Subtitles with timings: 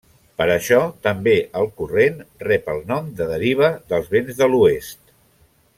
[0.41, 2.17] Per això també el corrent
[2.47, 4.99] rep el nom de Deriva dels Vents de l'Oest.